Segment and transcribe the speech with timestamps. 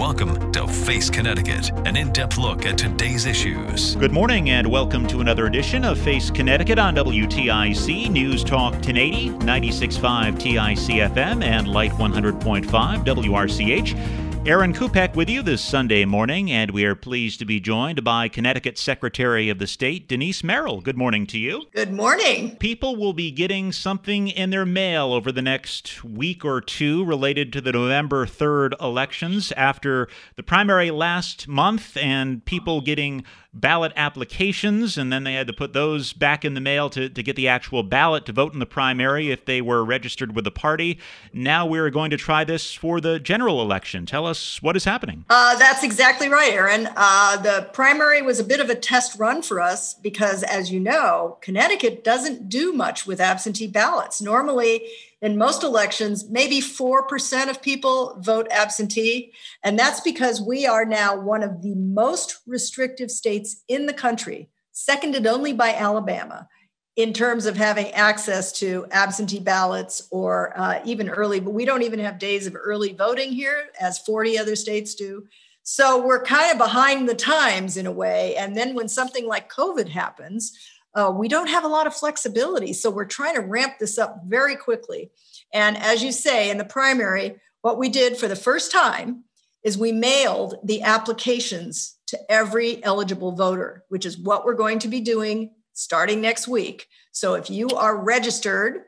[0.00, 3.96] Welcome to Face Connecticut, an in depth look at today's issues.
[3.96, 9.28] Good morning, and welcome to another edition of Face Connecticut on WTIC News Talk 1080,
[9.32, 12.64] 96.5 TIC FM, and Light 100.5
[13.04, 14.29] WRCH.
[14.46, 18.26] Aaron Kupec with you this Sunday morning, and we are pleased to be joined by
[18.26, 20.80] Connecticut Secretary of the State, Denise Merrill.
[20.80, 21.66] Good morning to you.
[21.74, 22.56] Good morning.
[22.56, 27.52] People will be getting something in their mail over the next week or two related
[27.52, 34.96] to the November 3rd elections after the primary last month and people getting ballot applications,
[34.96, 37.48] and then they had to put those back in the mail to, to get the
[37.48, 40.98] actual ballot to vote in the primary if they were registered with the party.
[41.32, 44.06] Now we're going to try this for the general election.
[44.06, 45.24] Tell us what is happening.
[45.28, 46.88] Uh, that's exactly right, Aaron.
[46.96, 50.78] Uh, the primary was a bit of a test run for us because, as you
[50.78, 54.22] know, Connecticut doesn't do much with absentee ballots.
[54.22, 54.82] Normally,
[55.22, 59.32] in most elections, maybe 4% of people vote absentee.
[59.62, 64.48] And that's because we are now one of the most restrictive states in the country,
[64.72, 66.48] seconded only by Alabama,
[66.96, 71.82] in terms of having access to absentee ballots or uh, even early, but we don't
[71.82, 75.26] even have days of early voting here, as 40 other states do.
[75.62, 78.34] So we're kind of behind the times in a way.
[78.36, 80.58] And then when something like COVID happens,
[80.94, 82.72] uh, we don't have a lot of flexibility.
[82.72, 85.10] So we're trying to ramp this up very quickly.
[85.52, 89.24] And as you say, in the primary, what we did for the first time
[89.62, 94.88] is we mailed the applications to every eligible voter, which is what we're going to
[94.88, 96.86] be doing starting next week.
[97.12, 98.82] So if you are registered,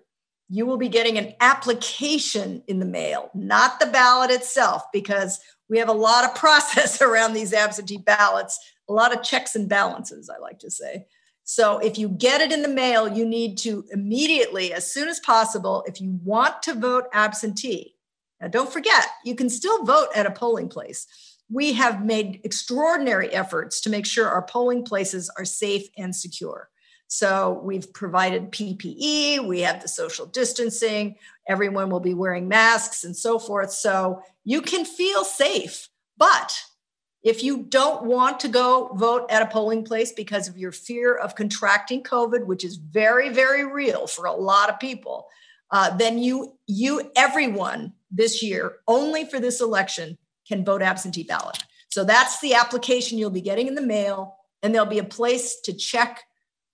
[0.49, 5.79] you will be getting an application in the mail, not the ballot itself, because we
[5.79, 8.59] have a lot of process around these absentee ballots,
[8.89, 11.07] a lot of checks and balances, I like to say.
[11.45, 15.21] So if you get it in the mail, you need to immediately, as soon as
[15.21, 17.97] possible, if you want to vote absentee.
[18.41, 21.07] Now, don't forget, you can still vote at a polling place.
[21.51, 26.71] We have made extraordinary efforts to make sure our polling places are safe and secure.
[27.09, 31.17] So we've provided PPE, we have the social distancing,
[31.47, 33.71] everyone will be wearing masks and so forth.
[33.71, 35.91] So you can feel safe.
[36.17, 36.59] But
[37.23, 41.15] if you don't want to go vote at a polling place because of your fear
[41.15, 45.29] of contracting COVID, which is very, very real for a lot of people,
[45.71, 51.63] uh, then you, you, everyone this year, only for this election, can vote absentee ballot.
[51.89, 55.61] So that's the application you'll be getting in the mail, and there'll be a place
[55.61, 56.25] to check.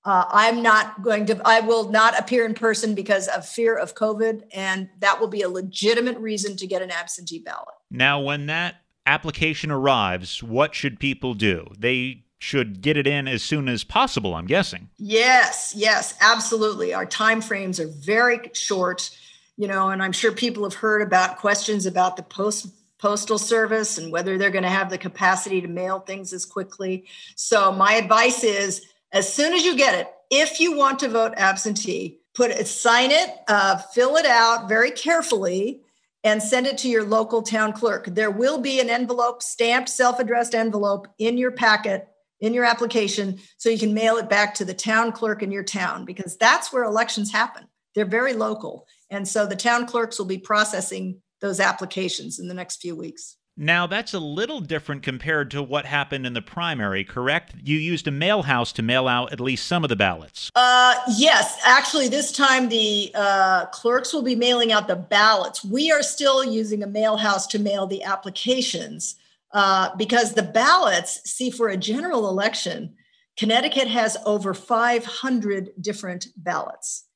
[0.05, 3.95] Uh, I'm not going to, I will not appear in person because of fear of
[3.95, 7.75] COVID, and that will be a legitimate reason to get an absentee ballot.
[7.91, 8.77] Now, when that
[9.09, 11.67] application arrives, what should people do?
[11.79, 14.91] They should get it in as soon as possible, I'm guessing.
[14.99, 16.93] Yes, yes, absolutely.
[16.95, 19.11] Our time frames are very short,
[19.57, 22.69] you know, and I'm sure people have heard about questions about the post
[22.99, 27.05] postal service and whether they're going to have the capacity to mail things as quickly.
[27.37, 31.33] So my advice is as soon as you get it, if you want to vote
[31.37, 35.81] absentee, put it, sign it, uh, fill it out very carefully
[36.25, 38.07] and send it to your local town clerk.
[38.07, 42.09] There will be an envelope, stamped, self addressed envelope in your packet,
[42.41, 45.65] in your application, so you can mail it back to the town clerk in your
[45.65, 47.67] town because that's where elections happen.
[47.95, 48.87] They're very local.
[49.11, 53.37] And so the town clerks will be processing those applications in the next few weeks.
[53.61, 57.57] Now, that's a little different compared to what happened in the primary, correct?
[57.65, 60.53] You used a mail house to mail out at least some of the ballots.
[60.55, 65.65] Uh, yes, actually, this time the uh, clerks will be mailing out the ballots.
[65.65, 69.17] We are still using a mail house to mail the applications
[69.51, 72.95] uh, because the ballots, see, for a general election,
[73.37, 77.08] Connecticut has over 500 different ballots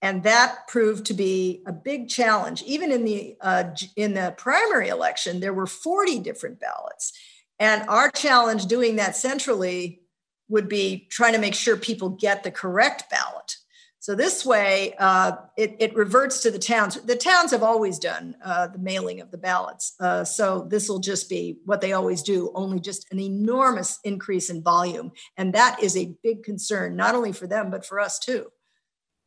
[0.00, 2.62] and that proved to be a big challenge.
[2.62, 3.64] Even in the uh,
[3.96, 7.12] in the primary election there were 40 different ballots.
[7.58, 10.02] And our challenge doing that centrally
[10.48, 13.56] would be trying to make sure people get the correct ballot.
[14.00, 16.98] So this way uh, it, it, reverts to the towns.
[17.02, 19.94] The towns have always done uh, the mailing of the ballots.
[20.00, 24.48] Uh, so this will just be what they always do only just an enormous increase
[24.48, 25.10] in volume.
[25.36, 28.46] And that is a big concern not only for them but for us too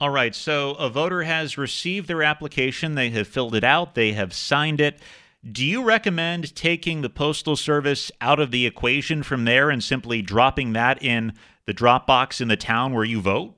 [0.01, 4.13] all right, so a voter has received their application, they have filled it out, they
[4.13, 4.99] have signed it.
[5.49, 10.23] Do you recommend taking the Postal Service out of the equation from there and simply
[10.23, 11.33] dropping that in
[11.67, 13.53] the drop box in the town where you vote?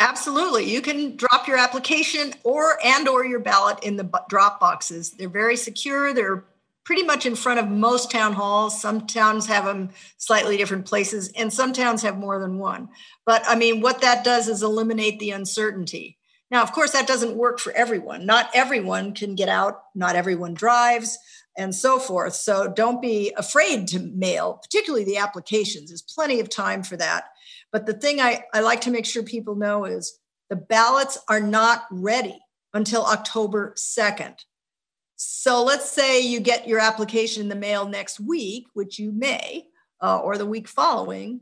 [0.00, 0.68] Absolutely.
[0.68, 5.12] You can drop your application or and or your ballot in the drop boxes.
[5.12, 6.12] They're very secure.
[6.12, 6.42] They're
[6.86, 8.80] pretty much in front of most town halls.
[8.80, 12.88] Some towns have them slightly different places and some towns have more than one.
[13.26, 16.16] But I mean what that does is eliminate the uncertainty.
[16.48, 18.24] Now, of course that doesn't work for everyone.
[18.24, 21.18] Not everyone can get out, not everyone drives
[21.58, 22.34] and so forth.
[22.34, 25.90] So don't be afraid to mail, particularly the applications.
[25.90, 27.24] There's plenty of time for that.
[27.72, 30.18] But the thing I, I like to make sure people know is
[30.50, 32.38] the ballots are not ready
[32.72, 34.36] until October 2nd.
[35.16, 39.66] So let's say you get your application in the mail next week, which you may,
[40.02, 41.40] uh, or the week following.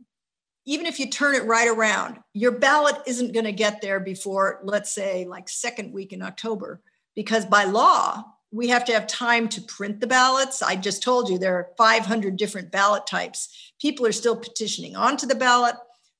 [0.65, 4.61] Even if you turn it right around, your ballot isn't going to get there before,
[4.63, 6.81] let's say, like second week in October,
[7.15, 10.63] because by law, we have to have time to print the ballots.
[10.63, 13.73] I just told you there are 500 different ballot types.
[13.81, 15.75] People are still petitioning onto the ballot.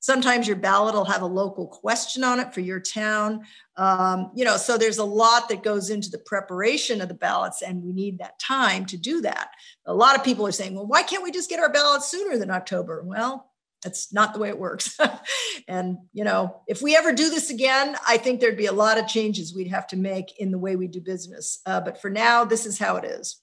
[0.05, 3.41] Sometimes your ballot will have a local question on it for your town.
[3.75, 7.63] Um, you know, so there's a lot that goes into the preparation of the ballots,
[7.63, 9.49] and we need that time to do that.
[9.87, 12.37] A lot of people are saying, well, why can't we just get our ballots sooner
[12.37, 13.01] than October?
[13.03, 13.51] Well,
[13.83, 14.95] that's not the way it works.
[15.67, 18.99] and, you know, if we ever do this again, I think there'd be a lot
[18.99, 21.61] of changes we'd have to make in the way we do business.
[21.65, 23.41] Uh, but for now, this is how it is.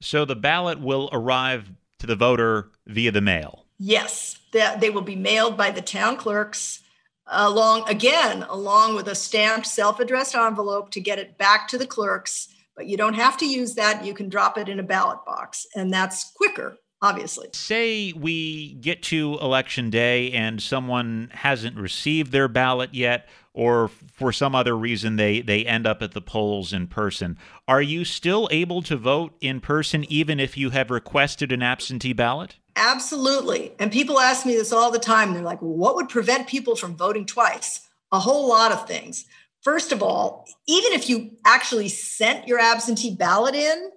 [0.00, 3.63] So the ballot will arrive to the voter via the mail.
[3.78, 6.80] Yes, that they will be mailed by the town clerks
[7.26, 12.48] along again along with a stamped self-addressed envelope to get it back to the clerks.
[12.76, 14.04] But you don't have to use that.
[14.04, 19.02] You can drop it in a ballot box and that's quicker obviously say we get
[19.02, 25.16] to election day and someone hasn't received their ballot yet or for some other reason
[25.16, 27.36] they they end up at the polls in person
[27.68, 32.12] are you still able to vote in person even if you have requested an absentee
[32.12, 33.72] ballot Absolutely.
[33.78, 35.32] And people ask me this all the time.
[35.32, 37.88] They're like, well, what would prevent people from voting twice?
[38.10, 39.26] A whole lot of things.
[39.62, 43.90] First of all, even if you actually sent your absentee ballot in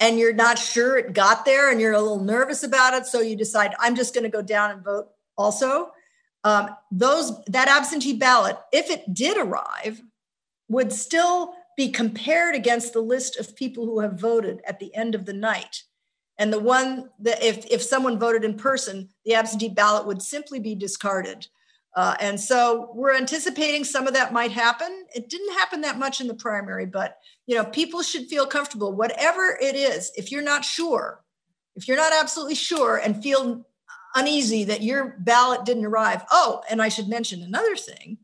[0.00, 3.20] and you're not sure it got there and you're a little nervous about it, so
[3.20, 5.92] you decide, I'm just going to go down and vote also,
[6.44, 10.00] um, those that absentee ballot, if it did arrive,
[10.68, 15.14] would still be compared against the list of people who have voted at the end
[15.14, 15.82] of the night.
[16.38, 20.60] And the one that if, if someone voted in person, the absentee ballot would simply
[20.60, 21.48] be discarded.
[21.98, 25.04] Uh, and so we're anticipating some of that might happen.
[25.16, 27.18] It didn't happen that much in the primary, but
[27.48, 30.12] you know, people should feel comfortable, whatever it is.
[30.16, 31.24] If you're not sure,
[31.74, 33.66] if you're not absolutely sure and feel
[34.14, 38.18] uneasy that your ballot didn't arrive, oh, and I should mention another thing,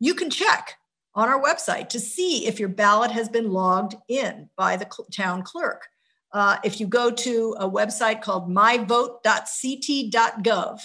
[0.00, 0.78] you can check
[1.14, 5.44] on our website to see if your ballot has been logged in by the town
[5.44, 5.86] clerk.
[6.32, 10.80] Uh, if you go to a website called myvote.ct.gov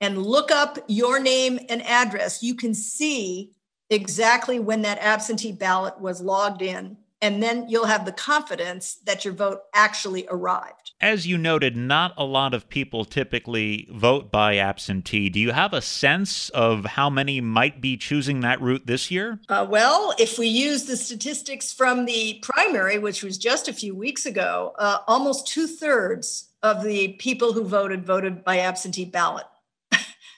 [0.00, 3.52] and look up your name and address, you can see
[3.88, 9.24] exactly when that absentee ballot was logged in and then you'll have the confidence that
[9.24, 10.92] your vote actually arrived.
[11.00, 15.28] As you noted, not a lot of people typically vote by absentee.
[15.28, 19.40] Do you have a sense of how many might be choosing that route this year?
[19.48, 23.94] Uh, well, if we use the statistics from the primary, which was just a few
[23.94, 29.46] weeks ago, uh, almost two thirds of the people who voted voted by absentee ballot.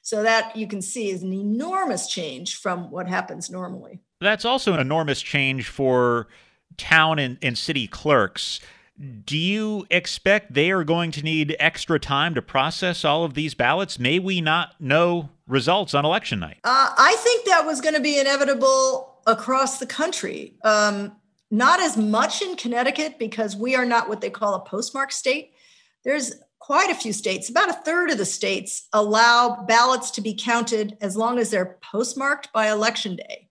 [0.09, 4.01] So that you can see is an enormous change from what happens normally.
[4.23, 6.29] That's also an enormous change for
[6.79, 8.59] town and, and city clerks.
[8.99, 13.53] Do you expect they are going to need extra time to process all of these
[13.53, 13.99] ballots?
[13.99, 16.57] May we not know results on election night?
[16.65, 20.55] Uh, I think that was going to be inevitable across the country.
[20.65, 21.13] Um,
[21.51, 25.53] not as much in Connecticut because we are not what they call a postmark state.
[26.03, 30.35] There's quite a few states, about a third of the states allow ballots to be
[30.35, 33.49] counted as long as they're postmarked by election day.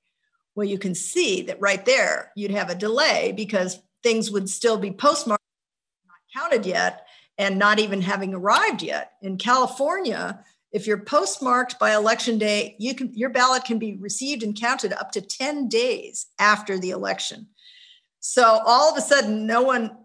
[0.55, 4.77] Well, you can see that right there, you'd have a delay because things would still
[4.77, 5.43] be postmarked,
[6.07, 7.05] not counted yet,
[7.37, 9.13] and not even having arrived yet.
[9.21, 14.43] In California, if you're postmarked by election day, you can your ballot can be received
[14.43, 17.47] and counted up to 10 days after the election.
[18.19, 19.95] So all of a sudden, no one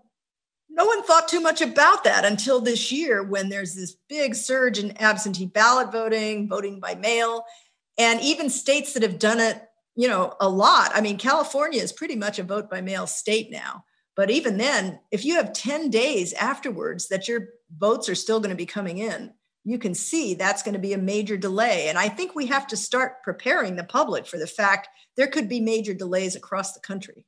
[0.73, 4.79] no one thought too much about that until this year when there's this big surge
[4.79, 7.45] in absentee ballot voting, voting by mail,
[7.99, 9.62] and even states that have done it
[9.95, 10.91] you know, a lot.
[10.95, 13.85] I mean, California is pretty much a vote by mail state now.
[14.14, 18.50] But even then, if you have 10 days afterwards that your votes are still going
[18.50, 19.33] to be coming in,
[19.64, 21.88] you can see that's going to be a major delay.
[21.88, 25.49] And I think we have to start preparing the public for the fact there could
[25.49, 27.26] be major delays across the country.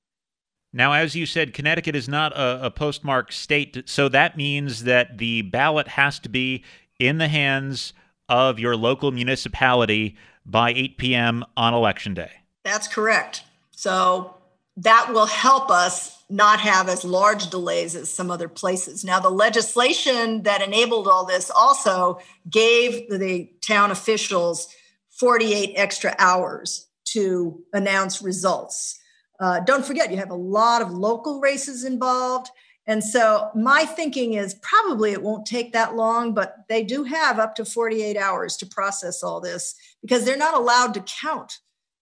[0.76, 5.18] Now, as you said, Connecticut is not a, a postmark state, so that means that
[5.18, 6.64] the ballot has to be
[6.98, 7.92] in the hands
[8.28, 11.44] of your local municipality by 8 p.m.
[11.56, 12.32] on election day.
[12.64, 13.44] That's correct.
[13.70, 14.34] So
[14.78, 19.04] that will help us not have as large delays as some other places.
[19.04, 22.18] Now, the legislation that enabled all this also
[22.50, 24.74] gave the town officials
[25.10, 28.98] 48 extra hours to announce results.
[29.40, 32.50] Uh, don't forget, you have a lot of local races involved.
[32.86, 37.38] And so my thinking is probably it won't take that long, but they do have
[37.38, 41.58] up to 48 hours to process all this because they're not allowed to count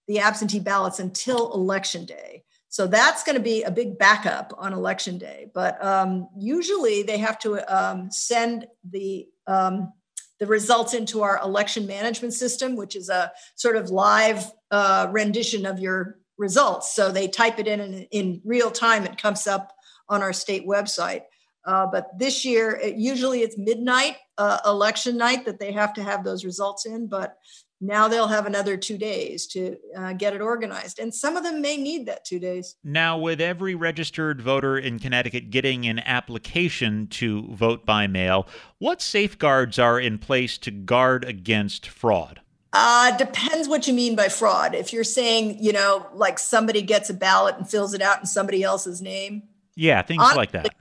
[0.09, 2.43] the absentee ballots until election day.
[2.69, 5.51] So that's going to be a big backup on election day.
[5.55, 9.93] But um, usually they have to um, send the um,
[10.41, 15.67] the results into our election management system, which is a sort of live uh, rendition
[15.67, 16.95] of your results.
[16.95, 19.05] So they type it in in, in real time.
[19.05, 19.73] It comes up
[20.09, 21.23] on our state website.
[21.65, 26.03] Uh, but this year, it, usually it's midnight uh, election night that they have to
[26.03, 27.07] have those results in.
[27.07, 27.39] But
[27.81, 30.99] now they'll have another two days to uh, get it organized.
[30.99, 32.77] And some of them may need that two days.
[32.85, 38.47] Now, with every registered voter in Connecticut getting an application to vote by mail,
[38.79, 42.41] what safeguards are in place to guard against fraud?
[42.73, 44.75] Uh, depends what you mean by fraud.
[44.75, 48.27] If you're saying, you know, like somebody gets a ballot and fills it out in
[48.27, 49.43] somebody else's name,
[49.75, 50.75] yeah, things honestly, like that.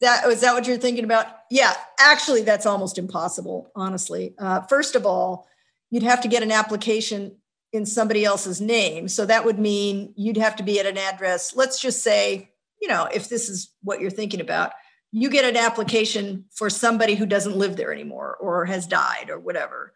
[0.00, 1.26] That is that what you're thinking about?
[1.50, 3.70] Yeah, actually, that's almost impossible.
[3.74, 5.46] Honestly, uh, first of all,
[5.90, 7.36] you'd have to get an application
[7.72, 11.54] in somebody else's name, so that would mean you'd have to be at an address.
[11.54, 14.72] Let's just say, you know, if this is what you're thinking about,
[15.12, 19.38] you get an application for somebody who doesn't live there anymore or has died or
[19.38, 19.92] whatever,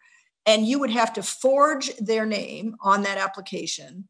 [0.48, 4.08] and you would have to forge their name on that application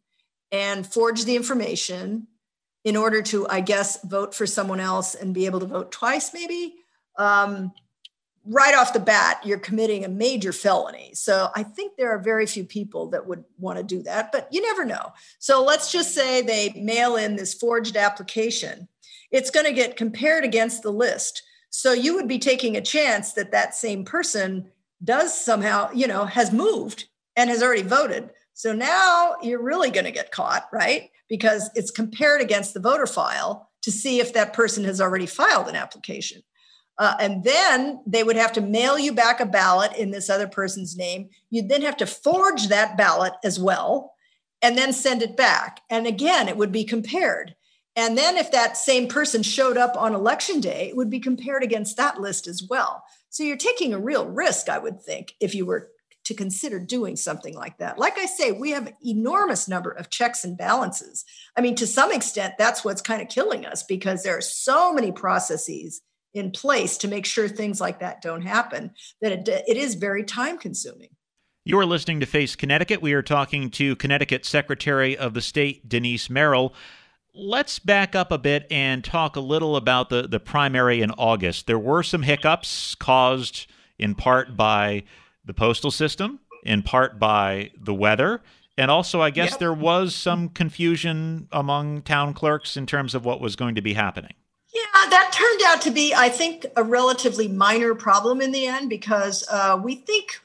[0.53, 2.29] and forge the information
[2.85, 6.33] in order to, I guess, vote for someone else and be able to vote twice,
[6.33, 6.77] maybe.
[7.19, 7.73] Um,
[8.45, 11.11] right off the bat, you're committing a major felony.
[11.13, 14.47] So I think there are very few people that would want to do that, but
[14.53, 15.13] you never know.
[15.41, 18.87] So let's just say they mail in this forged application.
[19.33, 21.43] It's going to get compared against the list.
[21.71, 24.71] So you would be taking a chance that that same person
[25.03, 28.31] does somehow, you know, has moved and has already voted.
[28.55, 31.11] So now you're really going to get caught, right?
[31.29, 35.69] Because it's compared against the voter file to see if that person has already filed
[35.69, 36.43] an application.
[36.99, 40.49] Uh, and then they would have to mail you back a ballot in this other
[40.49, 41.29] person's name.
[41.51, 44.15] You'd then have to forge that ballot as well
[44.63, 45.81] and then send it back.
[45.89, 47.55] And again, it would be compared.
[47.99, 51.65] And then if that same person showed up on election day, it would be compared
[51.65, 53.03] against that list as well.
[53.29, 55.91] So you're taking a real risk, I would think, if you were
[56.27, 57.99] to consider doing something like that.
[57.99, 61.25] Like I say, we have an enormous number of checks and balances.
[61.57, 64.93] I mean, to some extent, that's what's kind of killing us because there are so
[64.93, 66.01] many processes
[66.35, 70.23] in place to make sure things like that don't happen that it, it is very
[70.23, 71.09] time consuming.
[71.65, 73.03] You are listening to Face Connecticut.
[73.03, 76.73] We are talking to Connecticut Secretary of the State, Denise Merrill.
[77.41, 81.69] Let's back up a bit and talk a little about the, the primary in August.
[81.69, 85.05] There were some hiccups caused in part by
[85.45, 88.43] the postal system, in part by the weather.
[88.77, 89.61] And also, I guess yep.
[89.61, 93.95] there was some confusion among town clerks in terms of what was going to be
[93.95, 94.35] happening.
[94.75, 98.91] Yeah, that turned out to be, I think, a relatively minor problem in the end
[98.91, 100.41] because uh, we think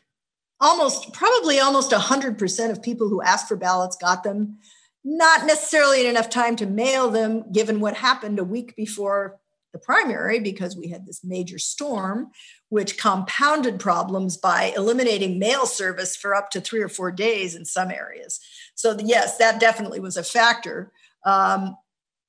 [0.62, 4.60] almost, probably almost 100% of people who asked for ballots got them.
[5.04, 9.40] Not necessarily in enough time to mail them, given what happened a week before
[9.74, 12.32] the primary because we had this major storm,
[12.70, 17.66] which compounded problems by eliminating mail service for up to three or four days in
[17.66, 18.40] some areas.
[18.76, 20.92] So, yes, that definitely was a factor.
[21.26, 21.76] Um,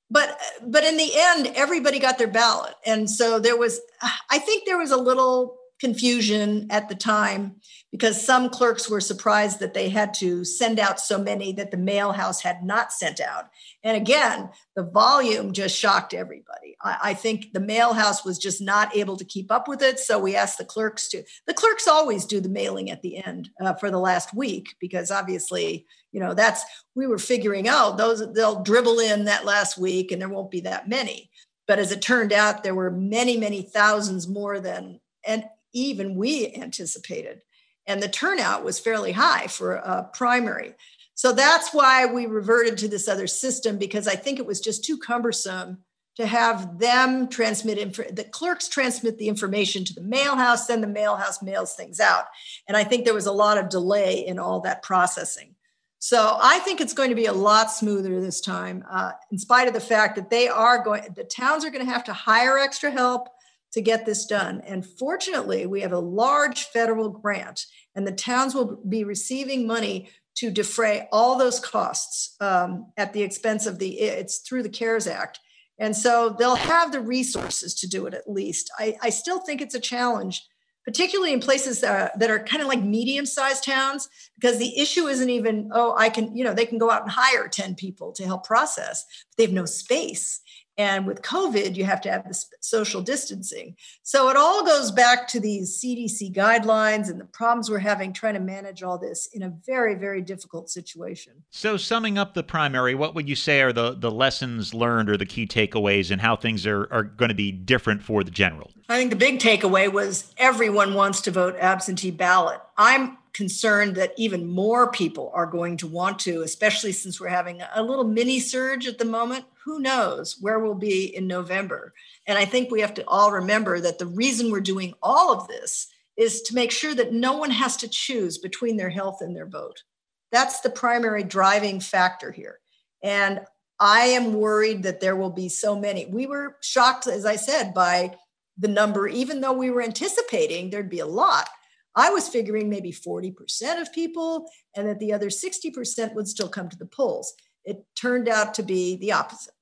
[0.09, 3.81] but but in the end, everybody got their ballot, and so there was.
[4.29, 7.55] I think there was a little confusion at the time
[7.91, 11.77] because some clerks were surprised that they had to send out so many that the
[11.77, 13.45] mail house had not sent out.
[13.83, 16.75] And again, the volume just shocked everybody.
[16.81, 19.99] I, I, think the mail house was just not able to keep up with it.
[19.99, 23.49] So we asked the clerks to, the clerks always do the mailing at the end
[23.61, 26.63] uh, for the last week because obviously, you know, that's,
[26.95, 30.61] we were figuring out those, they'll dribble in that last week and there won't be
[30.61, 31.29] that many.
[31.67, 36.53] But as it turned out, there were many, many thousands more than, and even we
[36.55, 37.41] anticipated.
[37.85, 40.73] And the turnout was fairly high for a primary.
[41.13, 44.83] So that's why we reverted to this other system because I think it was just
[44.83, 45.83] too cumbersome
[46.15, 50.81] to have them transmit inf- the clerks transmit the information to the mail house then
[50.81, 52.25] the mail house mails things out
[52.69, 55.55] and i think there was a lot of delay in all that processing
[55.99, 59.67] So I think it's going to be a lot smoother this time, uh, in spite
[59.67, 62.59] of the fact that they are going, the towns are going to have to hire
[62.59, 63.27] extra help
[63.73, 64.61] to get this done.
[64.65, 70.09] And fortunately, we have a large federal grant, and the towns will be receiving money
[70.35, 75.07] to defray all those costs um, at the expense of the, it's through the CARES
[75.07, 75.39] Act.
[75.79, 78.71] And so they'll have the resources to do it at least.
[78.77, 80.43] I, I still think it's a challenge
[80.85, 84.07] particularly in places that are, that are kind of like medium sized towns,
[84.39, 87.11] because the issue isn't even, oh, I can, you know, they can go out and
[87.11, 90.39] hire 10 people to help process, but they have no space.
[90.77, 93.77] And with COVID, you have to have the social distancing.
[94.03, 98.33] So it all goes back to these CDC guidelines and the problems we're having trying
[98.33, 101.33] to manage all this in a very, very difficult situation.
[101.49, 105.17] So, summing up the primary, what would you say are the, the lessons learned or
[105.17, 108.71] the key takeaways and how things are, are going to be different for the general?
[108.89, 112.59] I think the big takeaway was everyone wants to vote absentee ballot.
[112.77, 117.61] I'm concerned that even more people are going to want to, especially since we're having
[117.75, 119.43] a little mini surge at the moment.
[119.65, 121.93] Who knows where we'll be in November?
[122.27, 125.49] And I think we have to all remember that the reason we're doing all of
[125.49, 129.35] this is to make sure that no one has to choose between their health and
[129.35, 129.83] their vote.
[130.31, 132.59] That's the primary driving factor here.
[133.03, 133.41] And
[133.81, 136.05] I am worried that there will be so many.
[136.05, 138.15] We were shocked, as I said, by
[138.57, 141.49] the number, even though we were anticipating there'd be a lot
[141.95, 146.69] I was figuring maybe 40% of people and that the other 60% would still come
[146.69, 147.33] to the polls.
[147.63, 149.53] It turned out to be the opposite.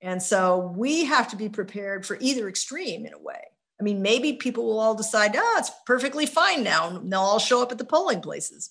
[0.00, 3.42] And so we have to be prepared for either extreme in a way.
[3.80, 7.38] I mean, maybe people will all decide, oh, it's perfectly fine now, and they'll all
[7.38, 8.70] show up at the polling places.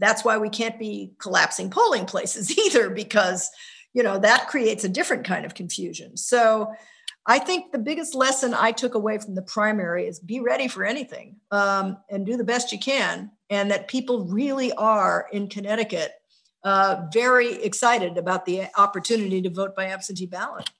[0.00, 3.50] That's why we can't be collapsing polling places either, because
[3.94, 6.16] you know that creates a different kind of confusion.
[6.16, 6.72] So
[7.28, 10.82] I think the biggest lesson I took away from the primary is be ready for
[10.82, 13.30] anything um, and do the best you can.
[13.50, 16.12] And that people really are in Connecticut
[16.64, 20.70] uh, very excited about the opportunity to vote by absentee ballot.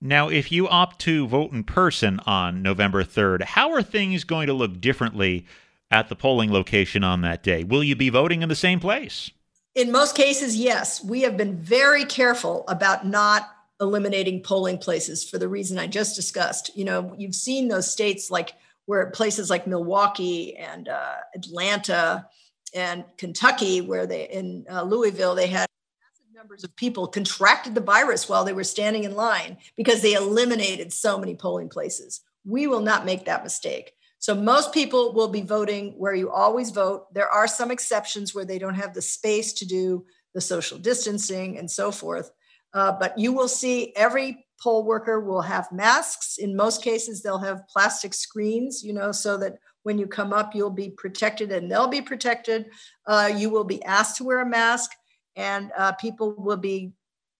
[0.00, 4.46] Now, if you opt to vote in person on November 3rd, how are things going
[4.46, 5.46] to look differently
[5.90, 7.64] at the polling location on that day?
[7.64, 9.30] Will you be voting in the same place?
[9.74, 11.04] In most cases, yes.
[11.04, 13.48] We have been very careful about not
[13.80, 16.76] eliminating polling places for the reason I just discussed.
[16.76, 18.54] You know, you've seen those states like
[18.86, 22.26] where places like Milwaukee and uh, Atlanta
[22.74, 25.68] and Kentucky, where they in uh, Louisville, they had
[26.00, 30.14] massive numbers of people contracted the virus while they were standing in line because they
[30.14, 32.20] eliminated so many polling places.
[32.44, 33.92] We will not make that mistake.
[34.20, 37.12] So most people will be voting where you always vote.
[37.14, 41.58] There are some exceptions where they don't have the space to do the social distancing
[41.58, 42.30] and so forth.
[42.74, 46.38] Uh, but you will see every poll worker will have masks.
[46.38, 50.54] In most cases, they'll have plastic screens, you know, so that when you come up,
[50.54, 52.66] you'll be protected and they'll be protected.
[53.06, 54.90] Uh, you will be asked to wear a mask,
[55.36, 56.92] and uh, people will be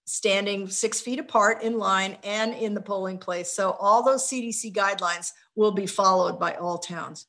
[0.07, 3.53] standing six feet apart in line and in the polling place.
[3.53, 7.27] So all those CDC guidelines will be followed by all towns.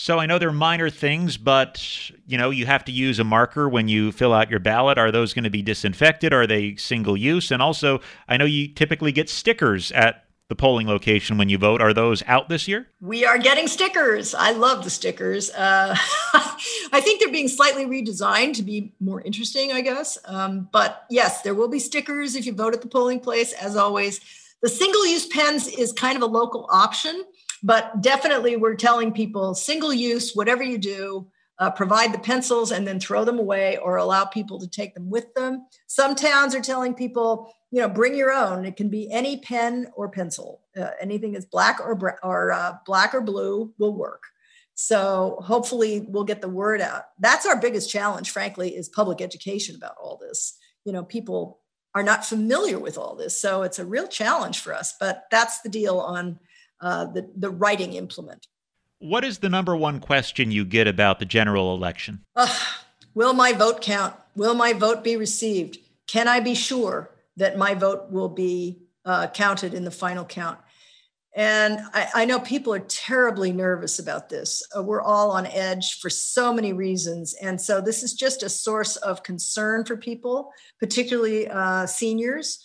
[0.00, 3.68] So I know they're minor things, but you know you have to use a marker
[3.68, 4.96] when you fill out your ballot.
[4.96, 6.32] Are those going to be disinfected?
[6.32, 7.50] Are they single use?
[7.50, 11.82] And also, I know you typically get stickers at the polling location when you vote.
[11.82, 12.88] Are those out this year?
[13.02, 14.34] We are getting stickers.
[14.34, 15.50] I love the stickers.
[15.50, 15.94] Uh,
[16.32, 20.16] I think they're being slightly redesigned to be more interesting, I guess.
[20.24, 23.76] Um, but yes, there will be stickers if you vote at the polling place, as
[23.76, 24.22] always.
[24.62, 27.24] The single use pens is kind of a local option.
[27.62, 32.86] But definitely, we're telling people single use, whatever you do, uh, provide the pencils and
[32.86, 35.66] then throw them away or allow people to take them with them.
[35.86, 38.64] Some towns are telling people, you know, bring your own.
[38.64, 40.62] It can be any pen or pencil.
[40.74, 44.22] Uh, anything that's black or, or uh, black or blue will work.
[44.74, 47.04] So hopefully we'll get the word out.
[47.18, 50.56] That's our biggest challenge, frankly, is public education about all this.
[50.86, 51.60] You know, people
[51.94, 53.38] are not familiar with all this.
[53.38, 56.38] So it's a real challenge for us, but that's the deal on
[56.80, 58.46] uh, the, the writing implement.
[58.98, 62.24] What is the number one question you get about the general election?
[62.36, 62.54] Uh,
[63.14, 64.14] will my vote count?
[64.36, 65.78] Will my vote be received?
[66.06, 70.58] Can I be sure that my vote will be uh, counted in the final count?
[71.34, 74.64] And I, I, know people are terribly nervous about this.
[74.76, 77.34] Uh, we're all on edge for so many reasons.
[77.34, 82.64] And so this is just a source of concern for people, particularly uh, seniors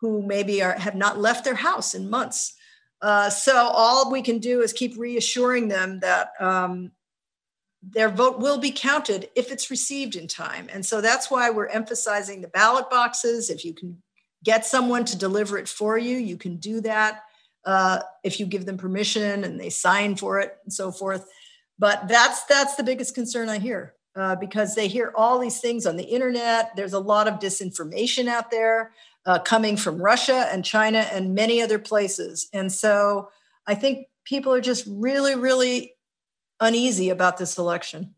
[0.00, 2.54] who maybe are, have not left their house in months.
[3.00, 6.90] Uh, so all we can do is keep reassuring them that um,
[7.80, 10.68] their vote will be counted if it's received in time.
[10.72, 13.50] And so that's why we're emphasizing the ballot boxes.
[13.50, 14.02] If you can
[14.44, 17.22] get someone to deliver it for you, you can do that.
[17.64, 21.26] Uh, if you give them permission and they sign for it and so forth.
[21.78, 23.94] But that's that's the biggest concern I hear.
[24.18, 26.72] uh, because they hear all these things on the internet.
[26.74, 28.92] There's a lot of disinformation out there
[29.28, 32.48] uh, coming from Russia and China and many other places.
[32.54, 33.28] And so
[33.66, 35.92] I think people are just really, really
[36.60, 38.14] uneasy about this election.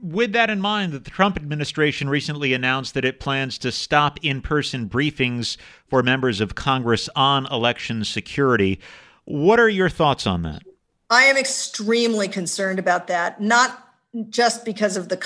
[0.00, 4.18] With that in mind, that the Trump administration recently announced that it plans to stop
[4.22, 8.80] in person briefings for members of Congress on election security.
[9.24, 10.62] What are your thoughts on that?
[11.10, 13.88] I am extremely concerned about that, not
[14.30, 15.24] just because of the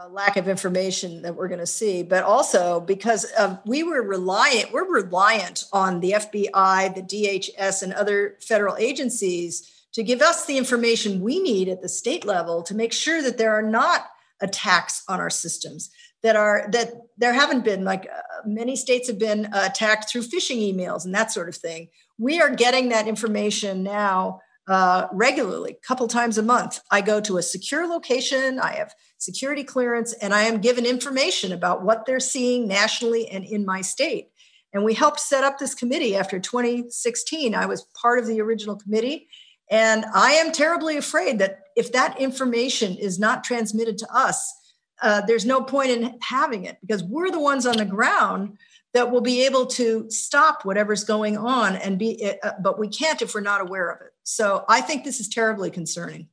[0.00, 4.02] uh, lack of information that we're going to see, but also because of, we were
[4.02, 10.46] reliant, we're reliant on the FBI, the DHS, and other federal agencies to give us
[10.46, 14.06] the information we need at the state level to make sure that there are not
[14.40, 15.90] attacks on our systems
[16.22, 20.22] that are that there haven't been like uh, many states have been uh, attacked through
[20.22, 21.88] phishing emails and that sort of thing.
[22.16, 26.80] We are getting that information now uh, regularly a couple times a month.
[26.90, 31.52] I go to a secure location i have security clearance and i am given information
[31.52, 34.28] about what they're seeing nationally and in my state.
[34.72, 38.76] And we helped set up this committee after 2016 i was part of the original
[38.76, 39.28] committee
[39.70, 44.52] and I am terribly afraid that if that information is not transmitted to us,
[45.00, 48.58] uh, there's no point in having it because we're the ones on the ground
[48.92, 53.22] that will be able to stop whatever's going on and be uh, but we can't
[53.22, 56.28] if we're not aware of it so i think this is terribly concerning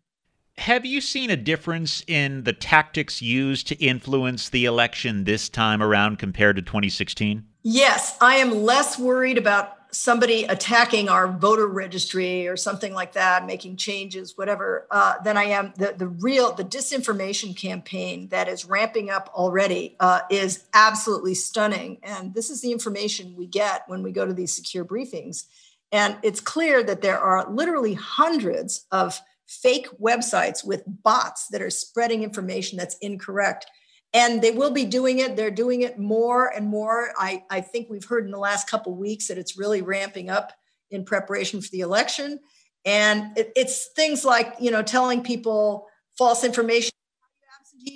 [0.57, 5.81] have you seen a difference in the tactics used to influence the election this time
[5.81, 12.47] around compared to 2016 yes i am less worried about somebody attacking our voter registry
[12.47, 16.63] or something like that, making changes, whatever, uh, than I am the the real the
[16.63, 21.97] disinformation campaign that is ramping up already uh, is absolutely stunning.
[22.03, 25.45] And this is the information we get when we go to these secure briefings.
[25.91, 31.69] And it's clear that there are literally hundreds of fake websites with bots that are
[31.69, 33.65] spreading information that's incorrect.
[34.13, 35.36] And they will be doing it.
[35.36, 37.10] They're doing it more and more.
[37.17, 40.54] I, I think we've heard in the last couple weeks that it's really ramping up
[40.91, 42.39] in preparation for the election.
[42.86, 46.91] And it, it's things like you know telling people false information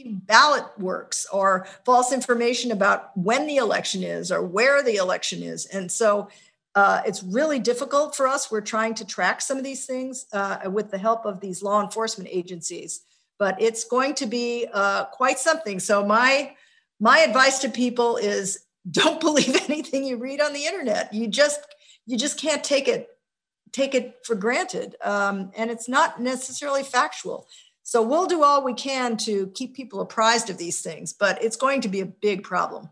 [0.06, 5.66] ballot works or false information about when the election is or where the election is.
[5.66, 6.30] And so
[6.76, 10.58] uh, it's really difficult for us we're trying to track some of these things uh,
[10.66, 13.02] with the help of these law enforcement agencies
[13.42, 15.80] but it's going to be uh, quite something.
[15.80, 16.56] So my
[17.00, 18.60] my advice to people is
[18.92, 21.12] don't believe anything you read on the internet.
[21.12, 21.60] You just
[22.06, 23.10] you just can't take it
[23.72, 27.48] take it for granted, um, and it's not necessarily factual.
[27.82, 31.56] So we'll do all we can to keep people apprised of these things, but it's
[31.56, 32.90] going to be a big problem.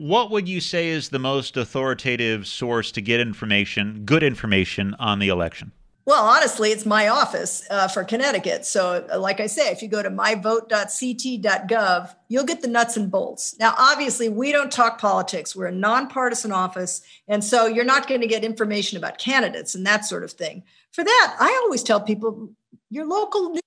[0.00, 5.18] What would you say is the most authoritative source to get information, good information on
[5.18, 5.72] the election?
[6.06, 8.64] Well, honestly, it's my office uh, for Connecticut.
[8.64, 13.10] So, uh, like I say, if you go to myvote.ct.gov, you'll get the nuts and
[13.10, 13.54] bolts.
[13.60, 15.54] Now, obviously, we don't talk politics.
[15.54, 17.02] We're a nonpartisan office.
[17.28, 20.62] And so you're not going to get information about candidates and that sort of thing.
[20.92, 22.48] For that, I always tell people
[22.88, 23.60] your local news,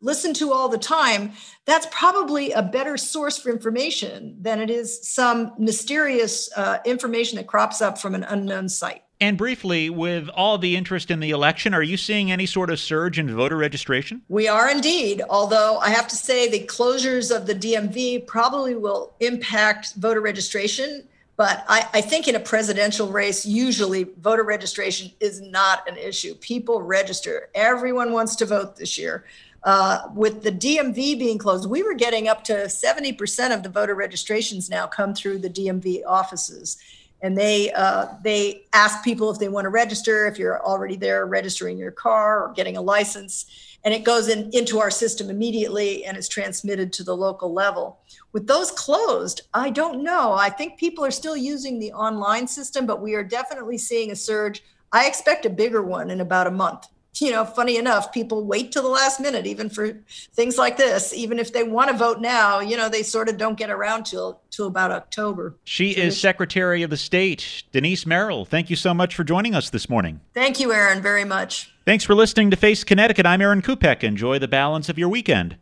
[0.00, 1.32] listen to all the time,
[1.64, 7.46] that's probably a better source for information than it is some mysterious uh, information that
[7.46, 9.02] crops up from an unknown site.
[9.20, 12.78] And briefly, with all the interest in the election, are you seeing any sort of
[12.78, 14.22] surge in voter registration?
[14.28, 15.22] We are indeed.
[15.28, 21.02] Although I have to say, the closures of the DMV probably will impact voter registration.
[21.36, 26.34] But I, I, think in a presidential race, usually voter registration is not an issue.
[26.34, 27.48] People register.
[27.54, 29.24] Everyone wants to vote this year.
[29.64, 33.94] Uh, with the DMV being closed, we were getting up to 70% of the voter
[33.94, 36.78] registrations now come through the DMV offices.
[37.20, 41.26] And they uh, they ask people if they want to register if you're already there
[41.26, 43.46] registering your car or getting a license.
[43.84, 47.98] And it goes in, into our system immediately and is transmitted to the local level.
[48.32, 50.32] With those closed i don't know.
[50.32, 54.16] I think people are still using the online system but we are definitely seeing a
[54.16, 54.62] surge.
[54.92, 56.86] I expect a bigger one in about a month
[57.20, 59.98] you know, funny enough, people wait till the last minute, even for
[60.34, 61.12] things like this.
[61.12, 64.04] Even if they want to vote now, you know, they sort of don't get around
[64.04, 65.54] till till about October.
[65.64, 68.44] She so is Secretary of the State, Denise Merrill.
[68.44, 70.20] Thank you so much for joining us this morning.
[70.34, 71.72] Thank you, Aaron, very much.
[71.84, 73.24] Thanks for listening to Face Connecticut.
[73.26, 74.02] I'm Aaron Kupec.
[74.02, 75.56] Enjoy the balance of your weekend.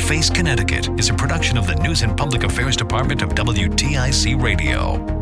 [0.00, 5.21] Face Connecticut is a production of the News and Public Affairs Department of WTIC Radio.